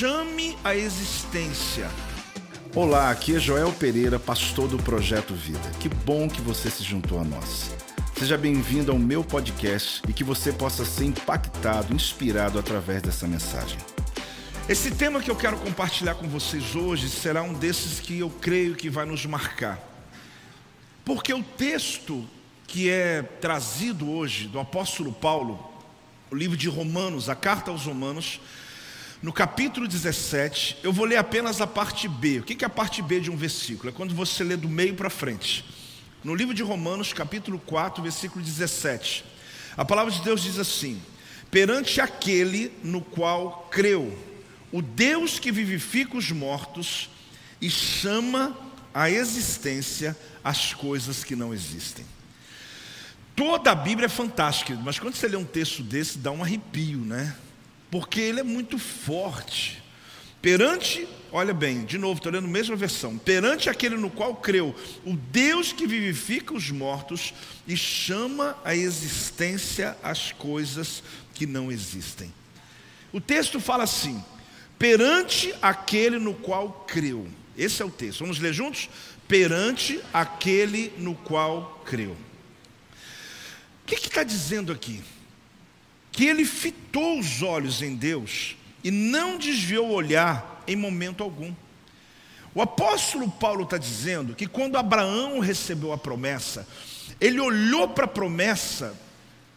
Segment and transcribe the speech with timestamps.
[0.00, 1.86] chame a existência.
[2.74, 5.70] Olá, aqui é Joel Pereira, pastor do Projeto Vida.
[5.78, 7.70] Que bom que você se juntou a nós.
[8.18, 13.76] Seja bem-vindo ao meu podcast e que você possa ser impactado, inspirado através dessa mensagem.
[14.66, 18.76] Esse tema que eu quero compartilhar com vocês hoje será um desses que eu creio
[18.76, 19.78] que vai nos marcar.
[21.04, 22.26] Porque o texto
[22.66, 25.62] que é trazido hoje do apóstolo Paulo,
[26.30, 28.40] o livro de Romanos, a carta aos Romanos,
[29.22, 32.38] no capítulo 17, eu vou ler apenas a parte B.
[32.38, 33.90] O que é a parte B de um versículo?
[33.90, 35.62] É quando você lê do meio para frente.
[36.24, 39.24] No livro de Romanos, capítulo 4, versículo 17.
[39.76, 41.02] A palavra de Deus diz assim:
[41.50, 44.18] Perante aquele no qual creu,
[44.72, 47.10] o Deus que vivifica os mortos
[47.60, 48.56] e chama
[48.94, 52.06] a existência as coisas que não existem.
[53.36, 56.98] Toda a Bíblia é fantástica, mas quando você lê um texto desse, dá um arrepio,
[56.98, 57.36] né?
[57.90, 59.82] Porque ele é muito forte.
[60.40, 63.18] Perante, olha bem, de novo, estou lendo a mesma versão.
[63.18, 67.34] Perante aquele no qual creu, o Deus que vivifica os mortos
[67.68, 71.02] e chama a existência as coisas
[71.34, 72.32] que não existem.
[73.12, 74.22] O texto fala assim:
[74.78, 77.28] perante aquele no qual creu.
[77.56, 78.20] Esse é o texto.
[78.20, 78.88] Vamos ler juntos?
[79.28, 82.16] Perante aquele no qual creu.
[83.82, 85.02] O que está dizendo aqui?
[86.12, 91.52] Que ele fitou os olhos em Deus e não desviou o olhar em momento algum.
[92.54, 96.66] O apóstolo Paulo está dizendo que quando Abraão recebeu a promessa,
[97.20, 98.94] ele olhou para a promessa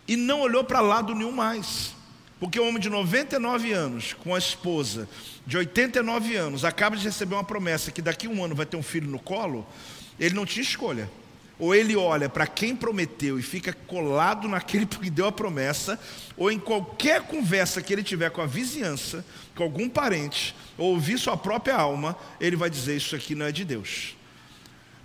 [0.08, 1.96] e não olhou para lado nenhum mais.
[2.40, 5.08] Porque o homem de 99 anos, com a esposa
[5.48, 8.76] de 89 anos, acaba de receber uma promessa que daqui a um ano vai ter
[8.76, 9.66] um filho no colo,
[10.20, 11.10] ele não tinha escolha.
[11.64, 15.98] Ou ele olha para quem prometeu e fica colado naquele que deu a promessa,
[16.36, 21.18] ou em qualquer conversa que ele tiver com a vizinhança, com algum parente, ou ouvir
[21.18, 24.18] sua própria alma, ele vai dizer: Isso aqui não é de Deus.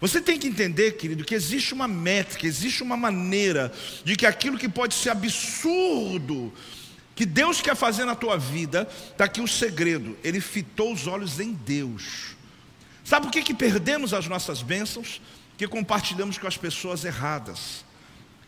[0.00, 3.72] Você tem que entender, querido, que existe uma métrica, existe uma maneira
[4.04, 6.52] de que aquilo que pode ser absurdo,
[7.14, 10.18] que Deus quer fazer na tua vida, está aqui o segredo.
[10.24, 12.36] Ele fitou os olhos em Deus.
[13.04, 15.20] Sabe por que, que perdemos as nossas bênçãos?
[15.58, 17.84] Que compartilhamos com as pessoas erradas.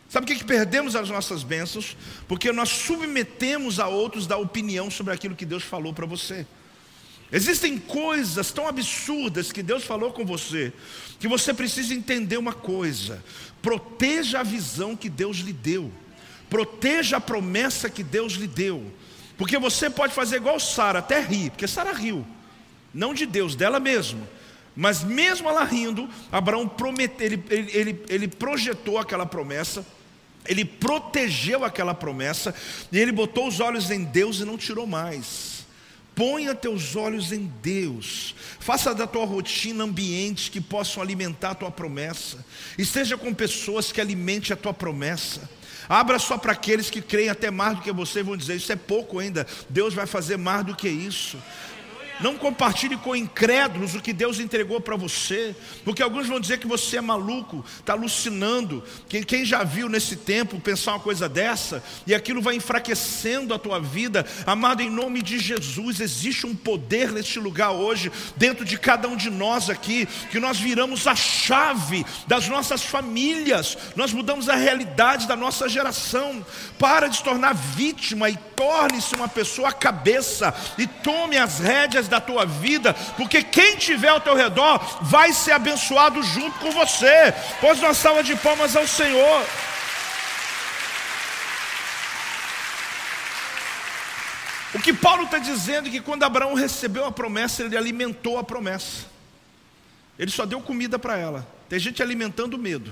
[0.07, 1.95] Sabe o que, que perdemos as nossas bênçãos?
[2.25, 6.47] Porque nós submetemos a outros da opinião sobre aquilo que Deus falou para você.
[7.29, 10.71] Existem coisas tão absurdas que Deus falou com você,
[11.19, 13.23] que você precisa entender uma coisa:
[13.61, 15.91] proteja a visão que Deus lhe deu,
[16.49, 18.89] proteja a promessa que Deus lhe deu,
[19.37, 22.25] porque você pode fazer igual Sara, até rir, porque Sara riu,
[22.93, 24.27] não de Deus, dela mesma.
[24.75, 29.85] Mas mesmo ela rindo, Abraão prometeu, ele, ele, ele, projetou aquela promessa,
[30.45, 32.55] ele protegeu aquela promessa,
[32.91, 35.65] e ele botou os olhos em Deus e não tirou mais.
[36.15, 38.35] Ponha teus olhos em Deus.
[38.59, 42.45] Faça da tua rotina ambientes que possam alimentar a tua promessa.
[42.77, 45.49] Esteja com pessoas que alimentem a tua promessa.
[45.87, 48.75] Abra só para aqueles que creem até mais do que você vão dizer: Isso é
[48.75, 49.47] pouco ainda.
[49.69, 51.37] Deus vai fazer mais do que isso.
[52.19, 56.67] Não compartilhe com incrédulos o que Deus entregou para você, porque alguns vão dizer que
[56.67, 58.83] você é maluco, está alucinando.
[59.07, 63.79] Quem, já viu nesse tempo pensar uma coisa dessa, e aquilo vai enfraquecendo a tua
[63.79, 69.07] vida, amado, em nome de Jesus, existe um poder neste lugar hoje, dentro de cada
[69.07, 74.55] um de nós aqui, que nós viramos a chave das nossas famílias, nós mudamos a
[74.55, 76.45] realidade da nossa geração.
[76.77, 82.19] Para de se tornar vítima e torne-se uma pessoa cabeça e tome as rédeas da
[82.19, 87.33] tua vida, porque quem tiver ao teu redor vai ser abençoado junto com você.
[87.59, 89.45] Pois uma salva de palmas ao Senhor.
[94.73, 98.43] O que Paulo está dizendo é que quando Abraão recebeu a promessa, ele alimentou a
[98.43, 99.05] promessa.
[100.17, 101.45] Ele só deu comida para ela.
[101.67, 102.91] Tem gente alimentando o medo,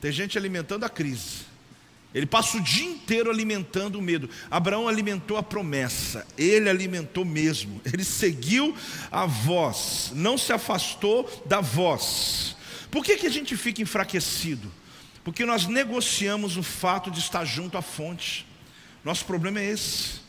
[0.00, 1.53] tem gente alimentando a crise.
[2.14, 4.30] Ele passa o dia inteiro alimentando o medo.
[4.48, 7.80] Abraão alimentou a promessa, ele alimentou mesmo.
[7.84, 8.74] Ele seguiu
[9.10, 12.56] a voz, não se afastou da voz.
[12.88, 14.72] Por que, que a gente fica enfraquecido?
[15.24, 18.46] Porque nós negociamos o fato de estar junto à fonte.
[19.02, 20.22] Nosso problema é esse.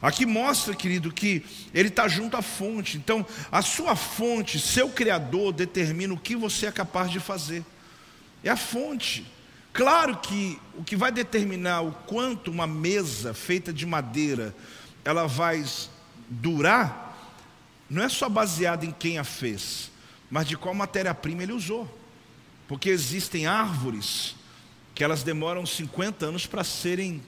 [0.00, 1.44] Aqui mostra, querido, que
[1.74, 2.96] ele está junto à fonte.
[2.96, 7.62] Então, a sua fonte, seu Criador, determina o que você é capaz de fazer.
[8.42, 9.33] É a fonte.
[9.74, 14.54] Claro que o que vai determinar o quanto uma mesa feita de madeira
[15.04, 15.64] ela vai
[16.28, 17.28] durar,
[17.90, 19.90] não é só baseado em quem a fez,
[20.30, 21.92] mas de qual matéria-prima ele usou.
[22.68, 24.36] Porque existem árvores
[24.94, 27.20] que elas demoram 50 anos para serem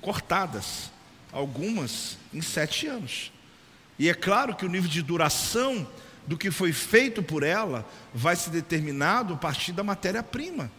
[0.00, 0.90] cortadas,
[1.32, 3.32] algumas em sete anos.
[4.00, 5.88] E é claro que o nível de duração
[6.26, 10.72] do que foi feito por ela vai ser determinado a partir da matéria-prima.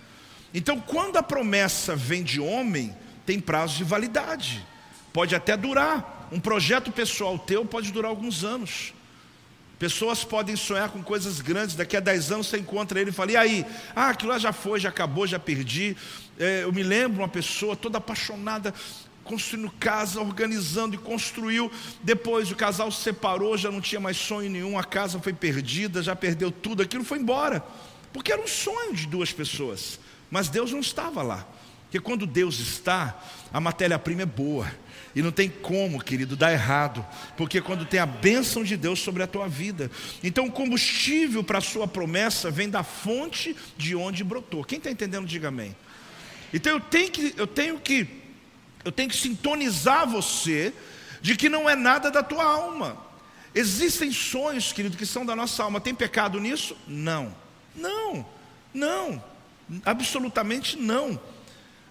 [0.54, 2.96] Então, quando a promessa vem de homem,
[3.26, 4.66] tem prazo de validade.
[5.12, 6.28] Pode até durar.
[6.32, 8.94] Um projeto pessoal teu pode durar alguns anos.
[9.78, 13.32] Pessoas podem sonhar com coisas grandes, daqui a 10 anos você encontra ele e fala:
[13.34, 13.66] e aí?
[13.96, 15.98] Ah, aquilo lá já foi, já acabou, já perdi.
[16.40, 18.74] É, eu me lembro uma pessoa toda apaixonada,
[19.24, 21.70] construindo casa, organizando e construiu.
[22.02, 26.02] Depois o casal se separou, já não tinha mais sonho nenhum, a casa foi perdida,
[26.02, 27.62] já perdeu tudo, aquilo foi embora.
[28.14, 31.48] Porque era um sonho de duas pessoas, mas Deus não estava lá.
[31.84, 33.22] Porque quando Deus está,
[33.54, 34.70] a matéria-prima é boa.
[35.16, 37.06] E não tem como, querido, dar errado.
[37.38, 39.90] Porque quando tem a bênção de Deus sobre a tua vida.
[40.22, 44.64] Então o combustível para a sua promessa vem da fonte de onde brotou.
[44.66, 45.74] Quem está entendendo, diga amém.
[46.54, 48.08] Então eu tenho que, eu tenho que,
[48.84, 50.74] eu tenho que sintonizar você
[51.22, 52.98] de que não é nada da tua alma.
[53.54, 55.80] Existem sonhos, querido, que são da nossa alma.
[55.80, 56.76] Tem pecado nisso?
[56.86, 57.34] Não.
[57.74, 58.26] Não.
[58.74, 59.24] Não.
[59.84, 61.20] Absolutamente não.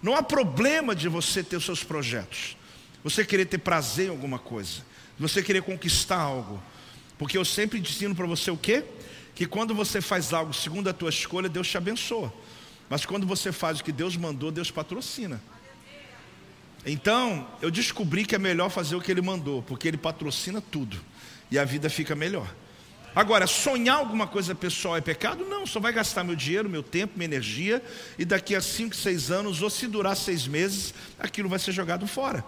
[0.01, 2.55] Não há problema de você ter os seus projetos.
[3.03, 4.81] Você querer ter prazer em alguma coisa.
[5.19, 6.61] Você querer conquistar algo.
[7.17, 8.83] Porque eu sempre ensino para você o quê?
[9.33, 12.33] Que quando você faz algo segundo a tua escolha, Deus te abençoa.
[12.89, 15.41] Mas quando você faz o que Deus mandou, Deus patrocina.
[16.85, 20.97] Então, eu descobri que é melhor fazer o que Ele mandou, porque Ele patrocina tudo.
[21.49, 22.53] E a vida fica melhor.
[23.15, 25.45] Agora, sonhar alguma coisa pessoal é pecado?
[25.45, 27.81] Não, só vai gastar meu dinheiro, meu tempo, minha energia,
[28.19, 32.05] e daqui a 5, 6 anos, ou se durar seis meses, aquilo vai ser jogado
[32.07, 32.43] fora.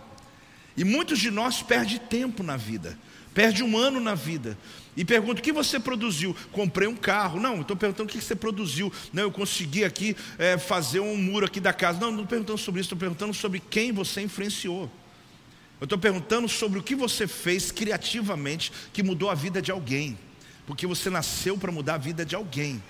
[0.75, 2.99] E muitos de nós perdem tempo na vida,
[3.33, 4.57] perde um ano na vida.
[4.95, 6.35] E pergunta: o que você produziu?
[6.51, 7.39] Comprei um carro.
[7.39, 8.91] Não, estou perguntando o que você produziu.
[9.13, 11.97] Não, eu consegui aqui é, fazer um muro aqui da casa.
[11.97, 14.91] Não, não estou perguntando sobre isso, estou perguntando sobre quem você influenciou.
[15.79, 20.17] Eu estou perguntando sobre o que você fez criativamente que mudou a vida de alguém
[20.67, 22.83] porque você nasceu para mudar a vida de alguém.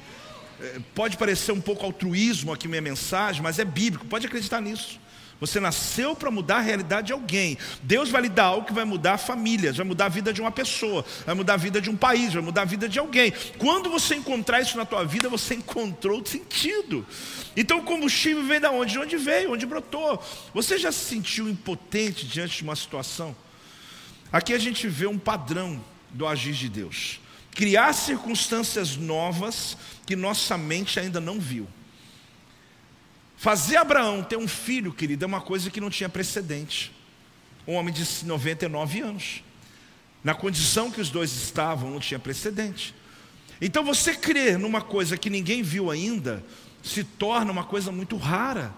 [0.59, 5.00] É, pode parecer um pouco altruísmo aqui minha mensagem, mas é bíblico, pode acreditar nisso.
[5.39, 7.56] Você nasceu para mudar a realidade de alguém.
[7.83, 10.50] Deus vai lhe dar algo que vai mudar famílias, vai mudar a vida de uma
[10.50, 13.31] pessoa, vai mudar a vida de um país, vai mudar a vida de alguém.
[13.59, 17.06] Quando você encontrar isso na tua vida, você encontrou sentido.
[17.56, 18.94] Então o combustível vem da onde?
[18.94, 20.19] De onde veio, onde brotou.
[20.56, 23.35] Você já se sentiu impotente diante de uma situação?
[24.31, 27.19] Aqui a gente vê um padrão do agir de Deus
[27.57, 29.75] criar circunstâncias novas
[30.06, 31.68] que nossa mente ainda não viu.
[33.36, 36.94] Fazer Abraão ter um filho, querido, é uma coisa que não tinha precedente.
[37.68, 39.44] Um homem de 99 anos.
[40.24, 42.94] Na condição que os dois estavam, não tinha precedente.
[43.59, 46.45] Então você crer numa coisa que ninguém viu ainda,
[46.83, 48.71] se torna uma coisa muito rara.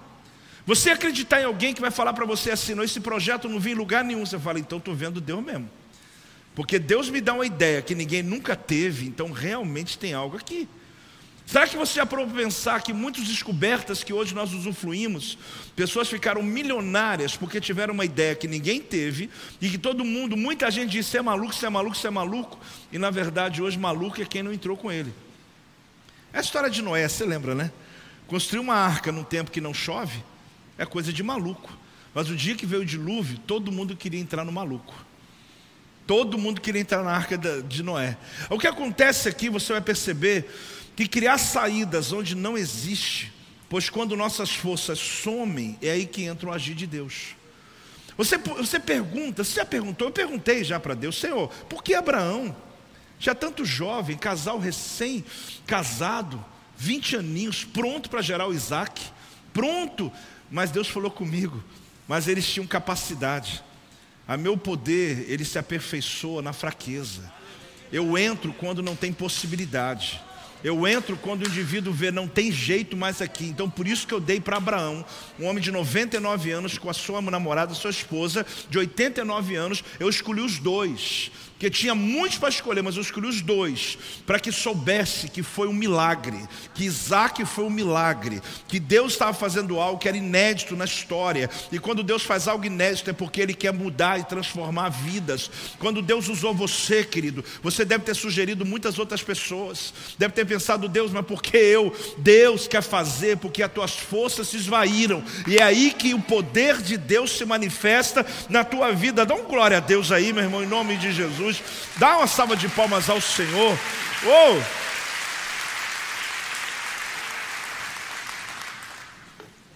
[0.66, 3.72] Você acreditar em alguém que vai falar para você assim, não, esse projeto não vi
[3.72, 5.70] em lugar nenhum, você fala, então estou vendo Deus mesmo.
[6.56, 10.68] Porque Deus me dá uma ideia que ninguém nunca teve, então realmente tem algo aqui.
[11.50, 15.36] Será que você para pensar que muitas descobertas que hoje nós usufruímos,
[15.76, 20.70] pessoas ficaram milionárias porque tiveram uma ideia que ninguém teve e que todo mundo, muita
[20.70, 22.60] gente disse: é maluco, você é maluco, você é maluco,
[22.92, 25.12] e na verdade hoje maluco é quem não entrou com ele.
[26.32, 27.72] É a história de Noé, você lembra, né?
[28.28, 30.24] Construir uma arca num tempo que não chove
[30.78, 31.76] é coisa de maluco,
[32.14, 34.94] mas o dia que veio o dilúvio, todo mundo queria entrar no maluco.
[36.10, 38.18] Todo mundo queria entrar na arca de Noé.
[38.50, 40.52] O que acontece aqui, você vai perceber
[40.96, 43.32] que criar saídas onde não existe,
[43.70, 47.36] pois quando nossas forças somem, é aí que entra o agir de Deus.
[48.18, 50.08] Você, você pergunta, você já perguntou?
[50.08, 52.58] Eu perguntei já para Deus, Senhor, por que Abraão,
[53.20, 56.44] já tanto jovem, casal recém-casado,
[56.76, 59.00] 20 aninhos, pronto para gerar o Isaac,
[59.54, 60.12] pronto,
[60.50, 61.64] mas Deus falou comigo,
[62.08, 63.64] mas eles tinham capacidade.
[64.30, 67.34] A meu poder, ele se aperfeiçoa na fraqueza.
[67.92, 70.22] Eu entro quando não tem possibilidade.
[70.64, 73.46] Eu entro quando o indivíduo vê, não tem jeito mais aqui.
[73.46, 75.06] Então, por isso que eu dei para Abraão,
[75.40, 80.10] um homem de 99 anos, com a sua namorada, sua esposa, de 89 anos, eu
[80.10, 84.50] escolhi os dois que tinha muitos para escolher, mas eu escolhi os dois, para que
[84.50, 90.00] soubesse que foi um milagre, que Isaac foi um milagre, que Deus estava fazendo algo
[90.00, 93.74] que era inédito na história, e quando Deus faz algo inédito é porque Ele quer
[93.74, 95.52] mudar e transformar vidas.
[95.78, 100.90] Quando Deus usou você, querido, você deve ter sugerido muitas outras pessoas, deve ter pensado,
[100.90, 101.96] Deus, mas por que eu?
[102.18, 106.82] Deus quer fazer, porque as tuas forças se esvaíram, e é aí que o poder
[106.82, 109.26] de Deus se manifesta na tua vida.
[109.26, 111.30] Dá um glória a Deus aí, meu irmão, em nome de Jesus.
[111.30, 111.62] Jesus.
[111.98, 113.78] Dá uma salva de palmas ao Senhor.
[114.26, 114.90] Oh!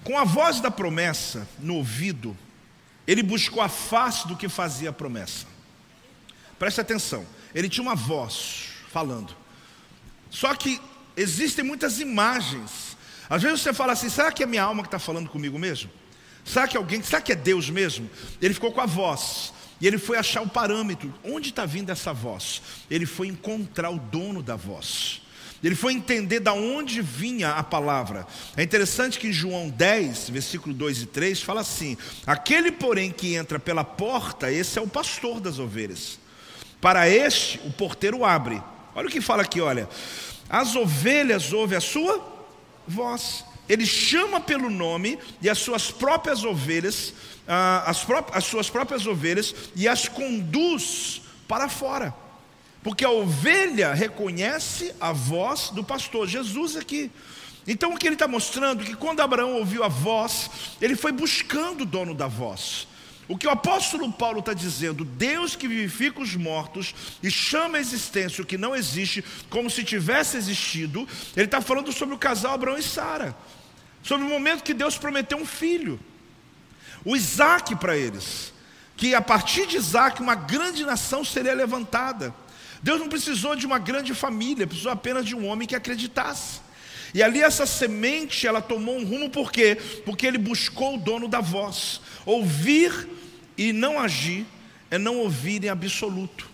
[0.03, 2.37] Com a voz da promessa no ouvido,
[3.07, 5.45] ele buscou a face do que fazia a promessa.
[6.59, 7.25] preste atenção.
[7.55, 9.42] Ele tinha uma voz falando.
[10.33, 10.81] Só que
[11.15, 12.97] existem muitas imagens.
[13.29, 15.91] Às vezes você fala assim: será que é minha alma que está falando comigo mesmo?
[16.43, 18.09] Será que alguém, será que é Deus mesmo?
[18.41, 19.53] Ele ficou com a voz.
[19.79, 21.13] E ele foi achar o parâmetro.
[21.23, 22.61] Onde está vindo essa voz?
[22.89, 25.21] Ele foi encontrar o dono da voz.
[25.63, 28.25] Ele foi entender da onde vinha a palavra.
[28.57, 33.35] É interessante que em João 10, versículo 2 e 3, fala assim: Aquele, porém, que
[33.35, 36.19] entra pela porta, esse é o pastor das ovelhas.
[36.81, 38.61] Para este, o porteiro abre.
[38.95, 39.89] Olha o que fala aqui, olha.
[40.49, 42.23] As ovelhas ouvem a sua
[42.87, 43.45] voz.
[43.67, 47.13] Ele chama pelo nome e as suas próprias ovelhas,
[47.47, 52.13] ah, as, pró as suas próprias ovelhas, e as conduz para fora.
[52.83, 57.09] Porque a ovelha reconhece a voz do pastor, Jesus aqui.
[57.65, 60.49] Então o que ele está mostrando é que quando Abraão ouviu a voz,
[60.81, 62.87] ele foi buscando o dono da voz.
[63.27, 67.81] O que o apóstolo Paulo está dizendo, Deus que vivifica os mortos e chama a
[67.81, 72.53] existência o que não existe, como se tivesse existido, ele está falando sobre o casal
[72.53, 73.35] Abraão e Sara,
[74.01, 75.99] sobre o momento que Deus prometeu um filho,
[77.05, 78.53] o Isaac para eles,
[78.97, 82.33] que a partir de Isaac uma grande nação seria levantada.
[82.81, 86.62] Deus não precisou de uma grande família, precisou apenas de um homem que acreditasse.
[87.13, 89.77] E ali essa semente, ela tomou um rumo por quê?
[90.03, 92.01] Porque ele buscou o dono da voz.
[92.25, 93.07] Ouvir
[93.57, 94.45] e não agir
[94.89, 96.49] é não ouvir em absoluto.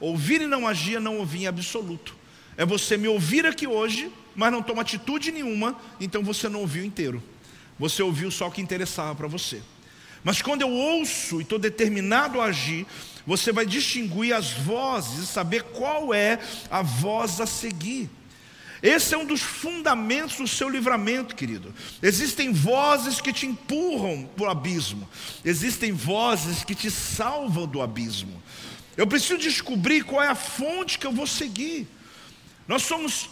[0.00, 2.16] Ouvir e não agir é não ouvir em absoluto.
[2.56, 6.84] É você me ouvir aqui hoje, mas não toma atitude nenhuma, então você não ouviu
[6.84, 7.22] inteiro.
[7.78, 9.60] Você ouviu só o que interessava para você.
[10.24, 12.86] Mas quando eu ouço e estou determinado a agir,
[13.26, 16.38] você vai distinguir as vozes e saber qual é
[16.70, 18.10] a voz a seguir.
[18.82, 21.74] Esse é um dos fundamentos do seu livramento, querido.
[22.02, 25.08] Existem vozes que te empurram para o abismo,
[25.44, 28.42] existem vozes que te salvam do abismo.
[28.96, 31.86] Eu preciso descobrir qual é a fonte que eu vou seguir.
[32.66, 33.28] Nós somos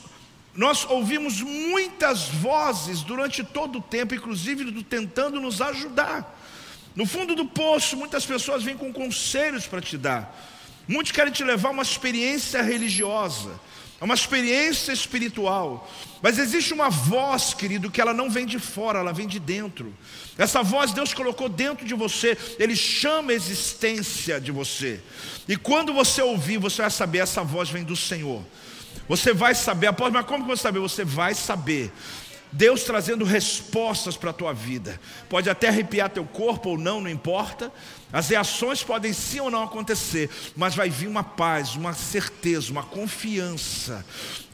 [0.54, 6.34] nós ouvimos muitas vozes durante todo o tempo, inclusive tentando nos ajudar.
[6.94, 10.34] No fundo do poço, muitas pessoas vêm com conselhos para te dar.
[10.88, 13.61] Muitos querem te levar a uma experiência religiosa,
[14.00, 15.90] a uma experiência espiritual.
[16.23, 19.93] Mas existe uma voz, querido, que ela não vem de fora, ela vem de dentro.
[20.38, 25.00] Essa voz Deus colocou dentro de você, Ele chama a existência de você.
[25.49, 28.43] E quando você ouvir, você vai saber, essa voz vem do Senhor.
[29.09, 30.81] Você vai saber, após, mas como que você vai saber?
[30.81, 31.93] Você vai saber
[32.52, 35.00] Deus trazendo respostas para a tua vida.
[35.28, 37.72] Pode até arrepiar teu corpo ou não, não importa.
[38.12, 42.84] As reações podem sim ou não acontecer, mas vai vir uma paz, uma certeza, uma
[42.84, 44.04] confiança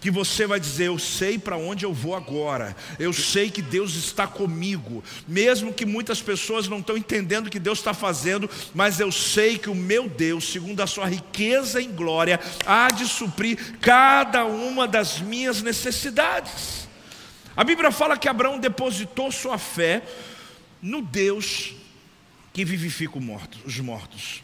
[0.00, 3.94] que você vai dizer: Eu sei para onde eu vou agora, eu sei que Deus
[3.94, 8.98] está comigo, mesmo que muitas pessoas não estão entendendo o que Deus está fazendo, mas
[8.98, 13.78] eu sei que o meu Deus, segundo a sua riqueza em glória, há de suprir
[13.80, 16.81] cada uma das minhas necessidades.
[17.56, 20.02] A Bíblia fala que Abraão depositou sua fé
[20.80, 21.74] no Deus
[22.52, 23.18] que vivifica
[23.64, 24.42] os mortos.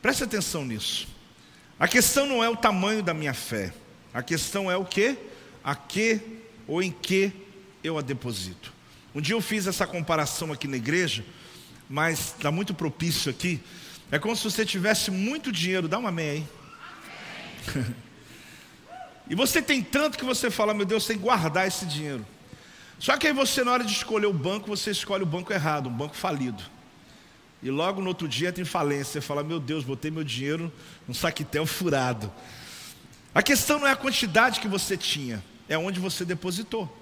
[0.00, 1.08] Preste atenção nisso.
[1.78, 3.72] A questão não é o tamanho da minha fé.
[4.12, 5.16] A questão é o que,
[5.64, 6.20] a que
[6.66, 7.32] ou em que
[7.82, 8.72] eu a deposito.
[9.14, 11.24] Um dia eu fiz essa comparação aqui na igreja,
[11.88, 13.60] mas está muito propício aqui.
[14.10, 15.88] É como se você tivesse muito dinheiro.
[15.88, 18.02] Dá uma amém aí.
[19.32, 22.22] E você tem tanto que você fala, meu Deus, tem que guardar esse dinheiro.
[22.98, 25.88] Só que aí você, na hora de escolher o banco, você escolhe o banco errado,
[25.88, 26.62] um banco falido.
[27.62, 29.04] E logo no outro dia entra em falência.
[29.14, 30.70] Você fala, meu Deus, botei meu dinheiro
[31.08, 32.30] num saquetel furado.
[33.34, 36.94] A questão não é a quantidade que você tinha, é onde você depositou.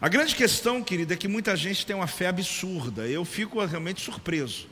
[0.00, 3.08] A grande questão, querida, é que muita gente tem uma fé absurda.
[3.08, 4.68] Eu fico realmente surpreso.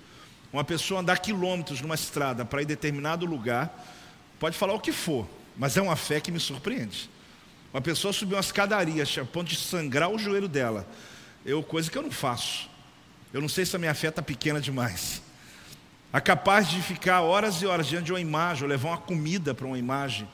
[0.53, 3.85] Uma pessoa andar quilômetros numa estrada para ir determinado lugar,
[4.39, 7.11] pode falar o que for, mas é uma fé que me surpreende.
[7.73, 10.87] Uma pessoa subiu uma escadaria a ponto de sangrar o joelho dela.
[11.45, 12.69] Eu, coisa que eu não faço.
[13.33, 15.23] Eu não sei se a minha fé está pequena demais.
[16.13, 19.55] É capaz de ficar horas e horas diante de uma imagem, ou levar uma comida
[19.55, 20.29] para uma imagem,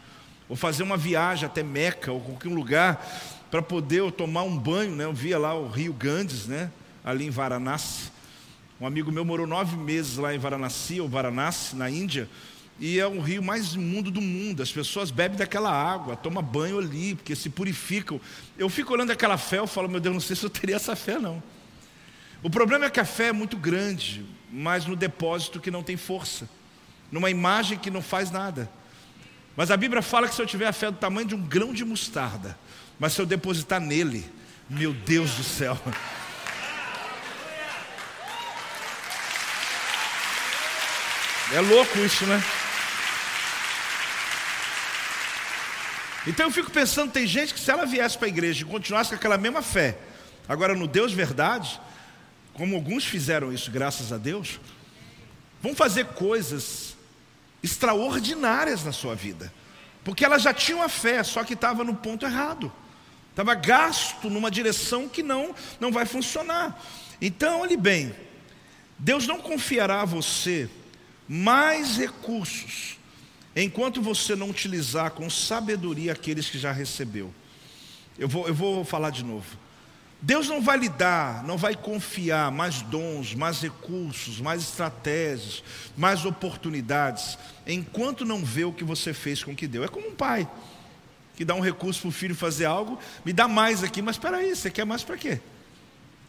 [0.49, 3.07] ou fazer uma viagem até Meca, ou qualquer lugar,
[3.49, 4.97] para poder tomar um banho.
[4.97, 5.05] Né?
[5.05, 6.73] Eu via lá o rio Ganges, né?
[7.05, 8.11] ali em Varanasi.
[8.81, 12.29] Um amigo meu morou nove meses lá em Varanasi, ou Varanasi, na Índia
[12.81, 14.63] e é o rio mais imundo do mundo.
[14.63, 18.21] As pessoas bebem daquela água, tomam banho ali, porque se purificam.
[18.57, 20.95] Eu fico olhando aquela fé, eu falo, meu Deus, não sei se eu teria essa
[20.95, 21.43] fé, não.
[22.43, 25.97] O problema é que a fé é muito grande, mas no depósito que não tem
[25.97, 26.49] força,
[27.11, 28.71] numa imagem que não faz nada.
[29.57, 31.73] Mas a Bíblia fala que se eu tiver a fé do tamanho de um grão
[31.73, 32.57] de mostarda,
[32.99, 34.25] mas se eu depositar nele,
[34.71, 35.77] meu Deus do céu.
[41.51, 42.45] É louco isso, né?
[46.29, 49.09] Então eu fico pensando, tem gente que se ela viesse para a igreja e continuasse
[49.09, 49.97] com aquela mesma fé,
[50.47, 51.81] agora no Deus verdade,
[52.53, 54.61] como alguns fizeram isso, graças a Deus,
[55.63, 56.95] vão fazer coisas
[57.63, 59.51] extraordinárias na sua vida.
[60.05, 62.71] Porque ela já tinha uma fé, só que estava no ponto errado.
[63.31, 66.79] Estava gasto numa direção que não, não vai funcionar.
[67.23, 68.15] Então, olhe bem,
[68.99, 70.69] Deus não confiará a você
[71.27, 72.98] mais recursos
[73.63, 77.33] enquanto você não utilizar com sabedoria aqueles que já recebeu.
[78.19, 79.57] Eu vou, eu vou falar de novo.
[80.21, 85.63] Deus não vai lhe dar, não vai confiar mais dons, mais recursos, mais estratégias,
[85.97, 89.85] mais oportunidades, enquanto não vê o que você fez com o que deu.
[89.85, 90.49] É como um pai
[91.37, 94.39] que dá um recurso para o filho fazer algo, me dá mais aqui, mas espera
[94.39, 95.41] aí, você quer mais para quê?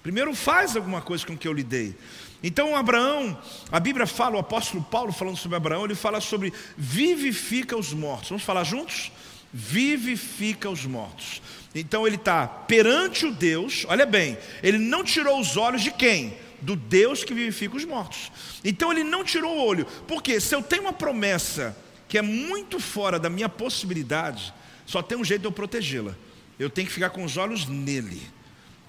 [0.04, 1.96] Primeiro faz alguma coisa com o que eu lhe dei.
[2.42, 3.38] Então Abraão,
[3.72, 8.30] a Bíblia fala, o apóstolo Paulo falando sobre Abraão, ele fala sobre vivifica os mortos.
[8.30, 9.12] Vamos falar juntos?
[9.52, 11.42] Vivifica os mortos.
[11.76, 16.34] Então ele está perante o Deus, olha bem, ele não tirou os olhos de quem?
[16.62, 18.32] Do Deus que vivifica os mortos.
[18.64, 21.76] Então ele não tirou o olho, porque se eu tenho uma promessa
[22.08, 24.54] que é muito fora da minha possibilidade,
[24.86, 26.16] só tem um jeito de eu protegê-la.
[26.58, 28.22] Eu tenho que ficar com os olhos nele.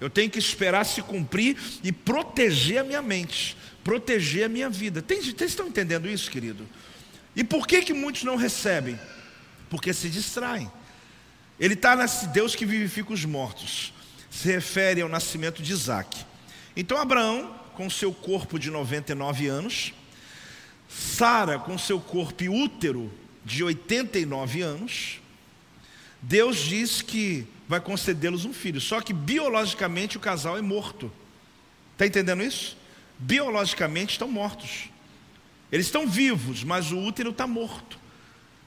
[0.01, 4.99] Eu tenho que esperar se cumprir e proteger a minha mente, proteger a minha vida.
[4.99, 6.67] Tem, vocês estão entendendo isso, querido?
[7.35, 8.99] E por que, que muitos não recebem?
[9.69, 10.69] Porque se distraem.
[11.59, 13.93] Ele está nesse Deus que vivifica os mortos.
[14.31, 16.25] Se refere ao nascimento de Isaac.
[16.75, 19.93] Então Abraão, com seu corpo de 99 anos,
[20.89, 23.13] Sara, com seu corpo útero
[23.45, 25.21] de 89 anos,
[26.21, 28.81] Deus diz que vai concedê-los um filho.
[28.81, 31.09] Só que biologicamente o casal é morto.
[31.93, 32.75] Está entendendo isso?
[33.17, 34.89] Biologicamente estão mortos.
[35.71, 37.97] Eles estão vivos, mas o útero está morto.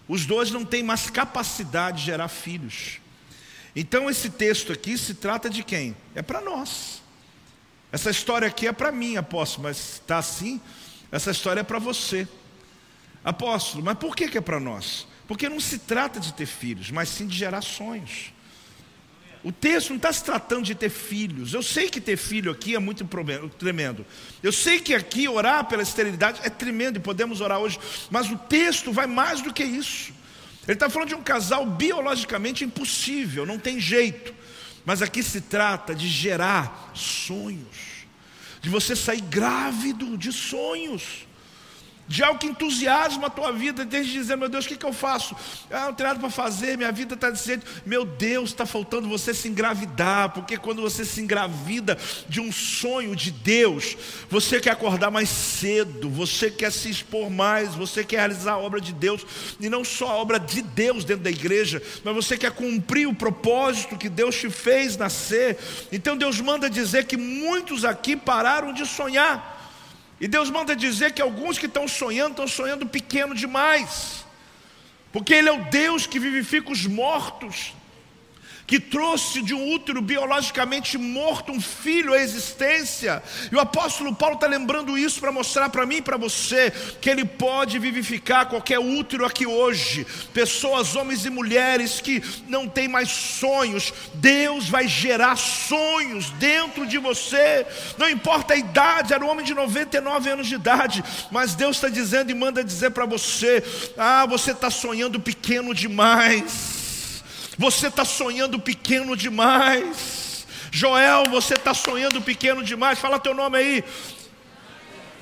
[0.09, 2.99] Os dois não têm mais capacidade de gerar filhos.
[3.77, 5.95] Então esse texto aqui se trata de quem?
[6.15, 7.03] É para nós.
[7.93, 10.59] Essa história aqui é para mim, apóstolo, mas está assim.
[11.13, 12.27] Essa história é para você.
[13.23, 15.07] Apóstolo, mas por que, que é para nós?
[15.29, 18.34] Porque não se trata de ter filhos, mas sim de gerar sonhos.
[19.45, 21.53] O texto não está se tratando de ter filhos.
[21.53, 23.07] Eu sei que ter filho aqui é muito
[23.59, 24.07] tremendo.
[24.43, 27.79] Eu sei que aqui orar pela esterilidade é tremendo e podemos orar hoje.
[28.11, 30.15] Mas o texto vai mais do que isso.
[30.67, 34.35] Ele está falando de um casal biologicamente impossível, não tem jeito.
[34.83, 38.07] Mas aqui se trata de gerar sonhos,
[38.63, 41.27] de você sair grávido de sonhos
[42.07, 44.93] de algo que entusiasma a tua vida, desde dizer, meu Deus, o que, que eu
[44.93, 45.35] faço?
[45.71, 47.67] Ah, não tenho nada para fazer, minha vida está jeito.
[47.87, 53.17] Meu Deus, está faltando você se engravidar, porque quando você se engravida de um sonho
[53.17, 53.97] de Deus,
[54.29, 58.81] você quer acordar mais cedo, você quer se expor mais, você quer realizar a obra
[58.81, 59.25] de Deus,
[59.59, 63.15] e não só a obra de Deus dentro da igreja, mas você quer cumprir o
[63.15, 65.59] propósito que Deus te fez nascer.
[65.91, 69.54] Então Deus manda dizer que muitos aqui pararam de sonhar.
[70.21, 74.25] E Deus manda dizer que alguns que estão sonhando, estão sonhando pequeno demais.
[75.13, 77.73] Porque Ele é o Deus que vivifica os mortos
[78.67, 83.23] que trouxe de um útero biologicamente morto um filho à existência.
[83.51, 87.11] E o apóstolo Paulo está lembrando isso para mostrar para mim e para você que
[87.11, 90.07] ele pode vivificar qualquer útero aqui hoje.
[90.33, 96.99] Pessoas, homens e mulheres que não têm mais sonhos, Deus vai gerar sonhos dentro de
[96.99, 97.67] você.
[97.99, 101.89] Não importa a idade, era um homem de 99 anos de idade, mas Deus está
[101.89, 103.63] dizendo e manda dizer para você:
[103.97, 106.84] ah, você está sonhando pequeno demais.
[107.57, 110.47] Você está sonhando pequeno demais.
[110.71, 112.99] Joel, você está sonhando pequeno demais.
[112.99, 113.85] Fala teu nome aí.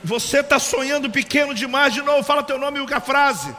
[0.02, 1.92] Você está sonhando pequeno demais.
[1.92, 3.54] De novo, fala teu nome e a frase.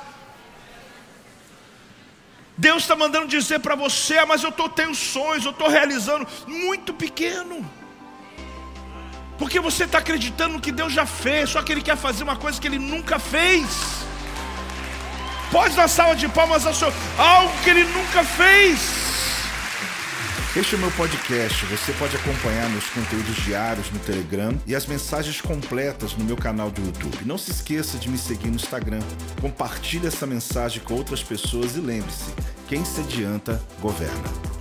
[2.58, 6.28] Deus está mandando dizer para você, ah, mas eu tô, tenho sonhos, eu estou realizando
[6.46, 7.68] muito pequeno.
[9.38, 12.36] Porque você está acreditando no que Deus já fez, só que Ele quer fazer uma
[12.36, 13.66] coisa que Ele nunca fez.
[15.54, 16.92] Pode dar salva de palmas ao Senhor.
[17.16, 19.04] Algo que Ele nunca fez.
[20.56, 21.64] Este é o meu podcast.
[21.68, 26.72] Você pode acompanhar meus conteúdos diários no Telegram e as mensagens completas no meu canal
[26.72, 27.20] do YouTube.
[27.24, 29.02] Não se esqueça de me seguir no Instagram.
[29.40, 32.34] Compartilhe essa mensagem com outras pessoas e lembre-se:
[32.68, 34.53] quem se adianta, governa.